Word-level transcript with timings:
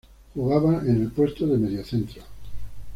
Jugaba 0.33 0.79
en 0.83 0.95
el 0.99 1.11
puesto 1.11 1.45
de 1.45 1.59
mediocentro. 1.59 2.23